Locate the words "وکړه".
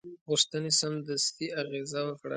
2.05-2.29